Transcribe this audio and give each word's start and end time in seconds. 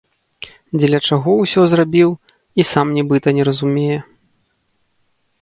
Дзеля 0.79 0.99
чаго 1.09 1.35
ўсё 1.41 1.61
зрабіў, 1.73 2.09
і 2.63 2.67
сам 2.71 2.87
нібыта 2.97 3.27
не 3.41 3.47
разумее. 3.51 3.99